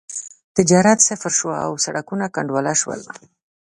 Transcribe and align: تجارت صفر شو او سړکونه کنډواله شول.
تجارت 0.57 0.99
صفر 1.07 1.31
شو 1.39 1.49
او 1.65 1.71
سړکونه 1.85 2.25
کنډواله 2.35 2.73
شول. 2.81 3.01